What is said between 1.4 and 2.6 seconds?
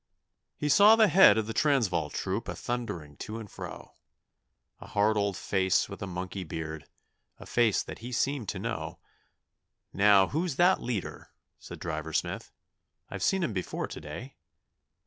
the Transvaal troop a